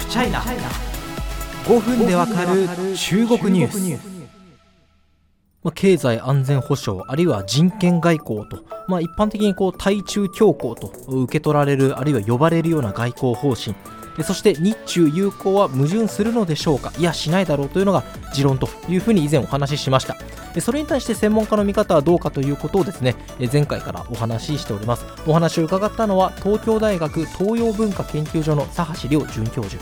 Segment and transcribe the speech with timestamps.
[0.00, 2.66] フチャイナ5分でわかる
[2.96, 4.20] 中国ニュース。
[5.62, 13.76] まあ、経済安全保障あるいは人権外交と、まあ、一般的にこう対中強硬と受け取られるあるいは呼ばれるような外交方針。
[14.22, 16.92] そして日中友好は矛盾するのでしょうか？
[16.98, 20.16] いやしないだろうというのが持論というふうに以前お話ししました。
[20.60, 23.14] それに対して専門家の見方はどうかということをですね
[23.52, 25.04] 前回からお話ししております。
[25.26, 29.80] お話を伺ったのは東京大学東洋文化研究所の佐橋亮准教授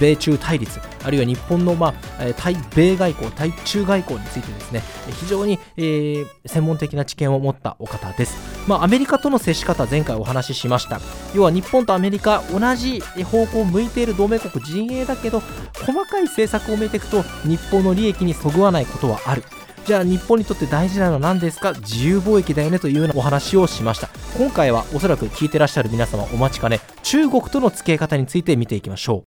[0.00, 1.94] 米中対立あるいは日本の、まあ、
[2.36, 4.82] 対米外交対中外交についてですね
[5.20, 10.98] 非常に、えー、専門的な知見を持ったお方です、まあ、アメリカとの接し方前回お話ししました。
[11.34, 15.40] 要は日本とアメリカ同じ方向向いている同盟国陣営だけど
[15.74, 19.42] 細かい政策を見ていくと日本の利益にそぐわないことはある。
[19.84, 21.72] じゃあ日本にとって大事なのは何ですか？
[21.74, 24.08] 自由貿易だよねというようなお話をしました。
[24.36, 26.80] 今回はおそらく聞いてらっしゃる皆様お待ちかね。
[27.04, 29.35] 中国との付き合い方について見ていきましょう。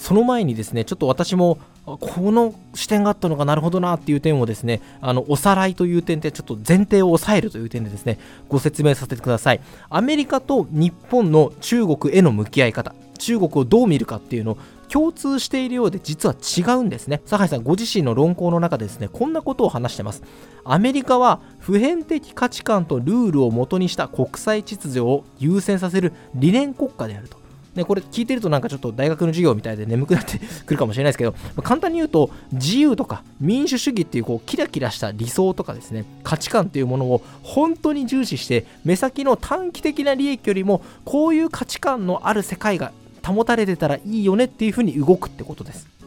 [0.00, 9.60] その前にですねちょっと私もこの視点があったのがなるほどなっていう点をですねあのおさらいという点でちょっと前提を抑えるという点でですねご説明させてください。
[9.90, 17.20] アメリカと日本の中国への向き合い方中国をどう見るかっていうのを共通しているようで実は違うんですね。
[17.26, 20.22] 酒井さんご自身の論考の中でですねこんなことを話してます。
[20.64, 27.39] アメリカは普遍的価値観とルールをもとにした国際秩序を優先させる理念国家であると。
[27.74, 42.92] ね、これ聞いてるとなんかちょっと大学の授業みたいで眠くなって くるかもしれないですけど、ま、簡単に言うと自由とか民主主義っていうこうキラキラした理想とかですね価値観っていうものを本当に重視して目先の短期的な利益よりもこういう価値観のある世界が
[43.24, 45.99] 保たれてたらいいよねっていうふうに動くってことです。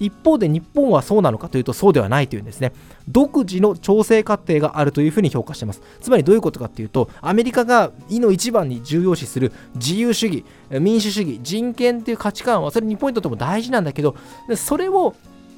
[0.00, 2.72] 一方で日本はそうなのかというとそうではないというんですね。
[3.08, 5.82] 独自の調整過程があるというふうに評価しています。
[6.00, 14.16] つまりどういうことかというとアメリカが意の一番に重要視する自由主義民主主義人権という価値観はそれ日本にとっても大事なんだけど
[14.56, 15.14] それを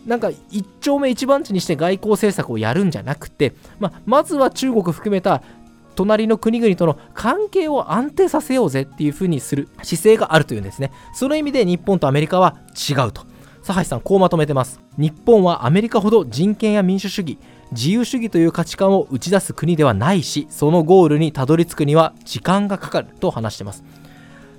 [0.07, 5.43] なんか一丁目一番地にして外交政策をやるんじゃなくて、まあ、まずは中国含めた
[5.97, 10.93] 隣の国々との関係を安定させようぜっていうふうにする姿勢があるというんですね。
[11.15, 12.57] その意味で日本とアメリカは
[12.89, 13.27] 違うと。
[13.67, 14.81] 佐橋さんこうまとめてます。
[14.97, 17.37] 日本はアメリカほど人権や民主主義
[17.73, 23.83] 自由主義という価値観を打ち出す国ではないしそのゴールにたどり着くには時間がかかると話してます。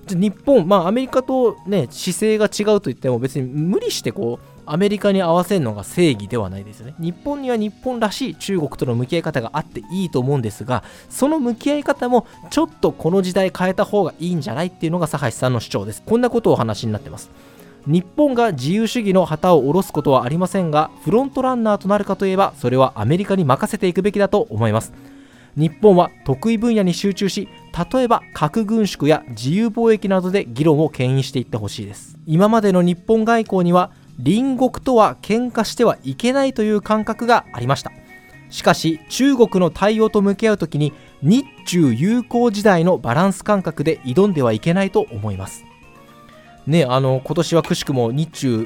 [0.10, 6.96] 日本、まあ、アメリカと、ね、姿勢が違うといっても別に無理してこうアメリカに合わせるのが正義ではないですよね。
[7.00, 16.04] 日本には日本らしい中国との向き合い方があっていいと思うんですがその向き合い方もちょっとこの時代変えた方がいいんじゃないっていうのが佐橋さんの主張です。
[16.06, 17.32] こんなことをお話になってます。
[17.88, 24.92] 日本が自由主義の旗を下ろすことはありませんがフロントランナーとなるかといえばそれはアメリカに任せていくべきだと思います。
[25.56, 27.48] 日本は得意分野に集中し
[27.94, 32.18] 例えば核軍縮や自由貿易などで議論を牽引していってほしいです。
[32.26, 37.94] 今までの日本外交には隣国とは喧嘩してはいけないという感覚がありました。
[38.50, 45.67] しかし中国の対応と向き合う時に日中友好時代のバランス感覚で挑んではいけないと思います。
[46.68, 48.66] ね、あの今年はくしくも日中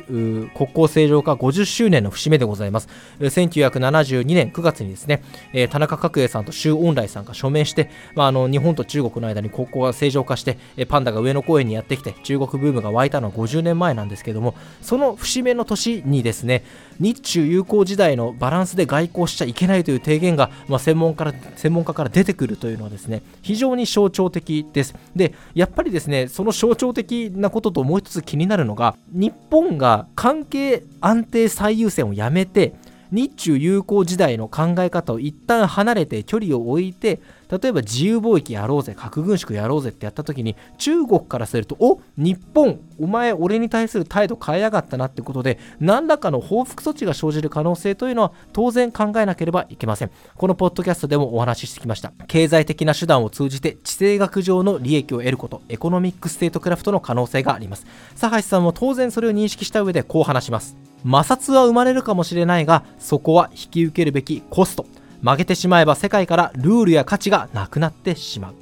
[0.56, 2.90] 国交正常化50周年の節目でございます。
[3.20, 5.22] 1972年9月にですね、
[5.54, 16.64] え田中角栄さんと周恩来さんが署名して、まあ、あの日本と中国の間に国交が正常化して、えパンダが上野公園にやってきて中国ブームが湧いたのは50年前なんですけども、その節目の年にですね、
[17.00, 24.96] 日中友好時代のバランスで外交しちゃいけないという提言が、まあ、専門から専門家から出てくるというのはですね、非常に象徴的です。
[25.16, 32.74] で、やっぱりですね、その象徴的なことともう一つ気になるのが日本が関係安定最優先をやめて
[33.12, 50.12] 日中友好時代の考え方を一旦離れて距離を置いて例えば自由貿易やろうぜ核軍縮やろうぜってやった時に中国からするとお日本お前俺に対する態度変えやがったなってことで何らかの報復措置が生じる可能性というのは当然考えなければいけません。
[50.36, 52.14] このポッドキャストでもお話ししてきました。
[52.28, 57.86] 経済的な手段を通じて地政学上の利益を得ること economic statecraft の可能性があります。
[58.20, 60.91] 佐橋さんも当然それを認識した上でこう話します。
[61.04, 64.86] 摩擦は生まれるかもしれないがそこは引き受けるべきコスト。
[65.24, 68.54] 負けてしまえば世界からルールや価値がなくなってしまう。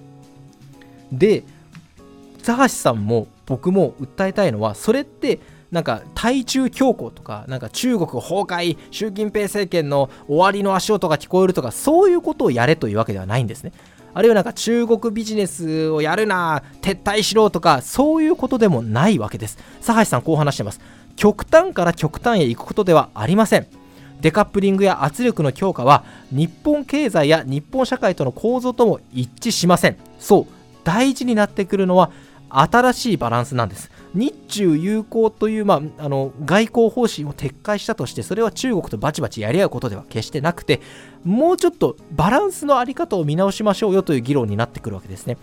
[1.12, 1.44] で
[2.44, 5.39] 佐橋さんも僕も訴えたいのはそれって
[5.71, 13.71] なんか対中強硬とかなんか中国崩壊習近平政権の終わりの足音が聞こえるとかそういうことをやれというわけではないんですね。
[14.13, 19.57] あるいはなんか中国ビジネスをやるな撤退しろとかそういうことでもないわけです。
[19.85, 20.81] 佐橋さんこう話してます。
[21.19, 23.68] 極端から極端へ行くことではありません。
[24.21, 29.98] デカップリングや圧力の強化は日本経済や日本社会との構造とも一致しません。
[30.18, 30.54] そう
[30.86, 32.12] 大事になってくるのは
[32.48, 33.92] 新しいバランスなんです。
[34.13, 40.80] 日中友好という、まあ、あの外交方針を撤回したとしてそれは中国とバチバチやり合うことでは決してなくて
[41.25, 45.38] もうちょっとバランスの在り方を見直しましょうよという議論になってくるわけですね。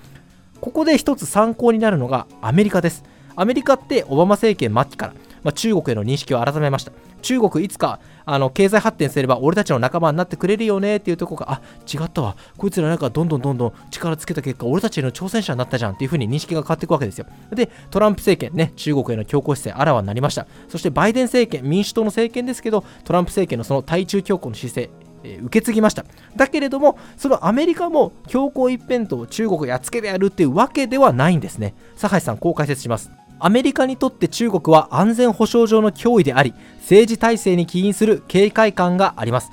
[0.63, 3.05] ここで一つ参考になるのがアメリカです。
[3.39, 5.13] アメリカってオバマ政権末期から、
[5.47, 6.91] まあ、中国への認識を改めました。
[7.23, 12.37] 中国いつかあの経済発展すれば俺たちの仲間になってくれるよねっていうとこがあ違ったわ。
[12.57, 17.27] こいつらなんかどんどんどんどん力つけた結果俺たちの挑戦者になったじゃんっていう風に認識が変わっていくわけですよ。
[17.53, 20.49] でトランプ政権ね中国への強硬姿勢あらわになりました。
[20.69, 24.91] そしてバイデン政権民主党の政権ですけどトランプ政権のその対中強硬の姿勢
[25.23, 26.05] 受け継ぎました。
[26.35, 31.77] だけれどもそのアメリカも強硬一辺倒中国やっつけてやるっていうわけではないんですね。
[31.95, 33.13] 酒井さんこう解説します。
[33.39, 39.51] アメリカにとって中国は安全保障上の脅威であり政治体制に起因する警戒感があります。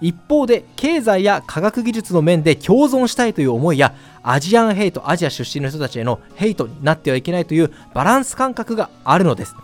[0.00, 9.54] 一方で経済や科学技術の面で共存したいという思いやアジアンヘイトアジア出身の人たちへのヘイトになってはいけないというバランス感覚があるのです。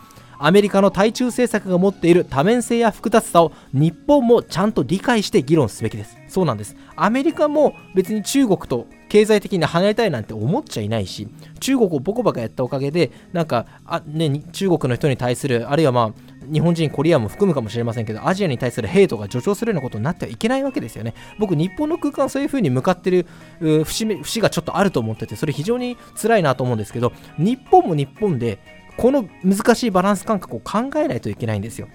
[0.44, 11.28] アメリカの対中政策が持っている多面性や複雑さを日本もちゃんと理解して議論すべきですそうなんですアメリカも別に中国と経済的に離れたいなんて思っちゃいないし
[11.60, 21.14] 中国をボコボコやったおかげでなんかあ、ね、中国の人に対するあるいはまあ日本人、コリアも含むかもしれませんけど、アジアに対するヘイトが助長するようなことになってはいけないわけですよね。
[21.38, 23.26] 僕、日本の空間、そういう風に向かってる
[23.60, 28.58] 節節がちょっとあると思ってて、それ非常に辛いなと思うんですけど、日本も日本で、
[28.96, 31.88] この難しいバランス感覚を考えないといけないんですよ。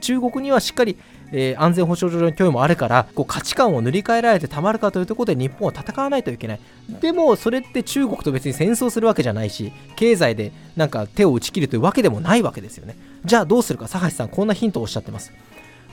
[0.00, 0.96] 中国にはしっかり、
[1.30, 6.60] えー、安全保障上の脅威もあるからこう価値観を塗り替えられてたまるかというところで日本は戦わないといけない。
[7.00, 12.96] でもそれって中国と別に戦争するわけじゃないし経済でなんか手を打ち切るというわけでもないわけですよね。
[13.26, 13.88] じゃあどうするか？
[13.88, 15.32] 佐橋さんこんなヒントをおっしゃってます。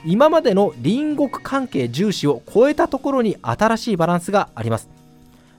[0.06, 4.88] 今までの隣国関係重視を超えたところに新しいバランスがあります。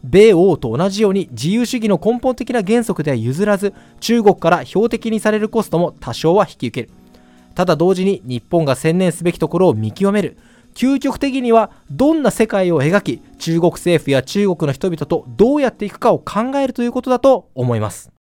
[0.04, 6.94] 米欧と同じように自由主義の根本的な原則では譲らず中国から標的にされるコストも多少は引き受ける。
[7.56, 10.38] ただ同時に日本が専念すべきところを見極める。
[10.76, 18.19] 究極的にはどんな世界を描き中国政府や中国の人々とどうやっていくかを考えるということだと思います。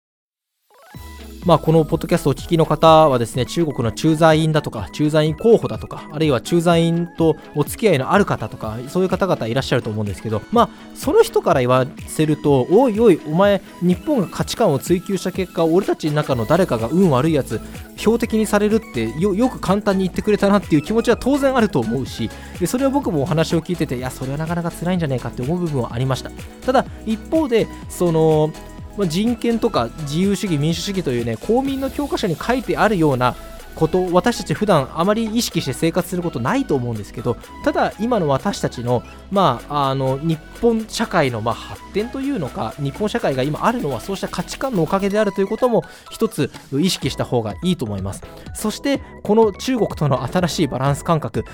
[1.45, 17.61] まあ、このポッドキャストをお聞きの方はですね、中国の駐在員だとか、駐在員候補だとか、あるいは駐在員とお付き合いのある方とか、そういう方々いらっしゃると思うんですけど、まあ、その人から言わせると、おいおい、お前、日本が価値観を追求した結果、俺たちの中の誰かが運悪いやつ、
[17.95, 26.31] 標的にされるってよ、よく簡単に言ってくれたなっていう気持ちは当然あると思うし、でそれは僕もお話を聞いてて、いや、それはなかなか辛いんじゃないかって思う部分はありました。
[26.65, 28.51] ただ、一方で、その、
[28.99, 33.33] まあ、人権とか自由主義民主主義というね公民の教科書に書いてあるような
[33.79, 48.23] こと私たち普段あまり意識して生活することないと思うんですけどただ今の私たちの,、まあ、あの日本社会のま発展というのか日本社会が今あるのはそうした価値観のおかげであるということも一つ意識した方がいいと思います。
[48.53, 51.45] そしてこの中国との新しいバランス感覚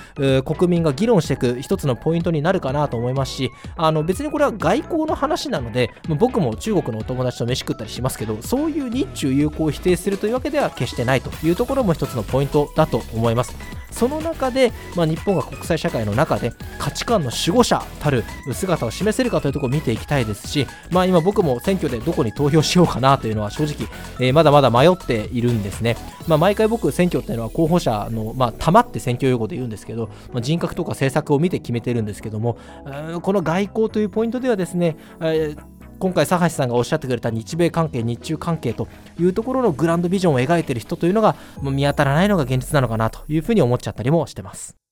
[0.44, 13.56] 国民が議論していく一つのポイントになるかなと思いますしあの別にこれは外交の話なので僕も中国のお友達と飯食ったりしますけどそういう日中友好を否定するというわけでは決してないというところも一つのポイントだと思います。
[13.96, 23.88] その中で、まあ、日本が国際社会の中で価値観の守護者たる姿を示せるかというところを見ていきたいですし、まあ、今僕も選挙でどこに投票しようかなというのは正直、
[24.20, 25.96] えー、まだまだ迷っているんですね、
[26.28, 32.58] まあ、毎回僕選挙っていうのは候補者の、まあ、玉って選挙用語で言うんですけど、まあ、人格とか政策を見て決めてるんですけども
[33.22, 38.88] この外交というポイントではですね、えー今回、佐橋さんがおっしゃってくれた日米関係、日中関係と
[39.20, 44.85] いうところのグランドビジョンを描いている人というのが見当たらないのが現実なのかなというふうに思っちゃったりもしてます。